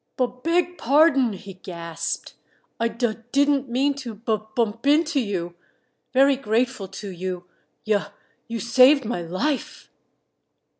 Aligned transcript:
"Bub 0.17 0.41
beg 0.41 0.79
pardon," 0.79 1.33
he 1.33 1.53
gasped. 1.53 2.33
"I 2.79 2.87
dud 2.87 3.23
didn't 3.31 3.69
mean 3.69 3.93
to 3.97 4.15
bub 4.15 4.55
bump 4.55 4.87
into 4.87 5.19
you. 5.19 5.53
Very 6.11 6.35
grateful 6.37 6.87
to 6.87 7.09
you 7.11 7.45
yuh 7.85 8.05
you 8.47 8.59
saved 8.59 9.05
my 9.05 9.21
life!" 9.21 9.91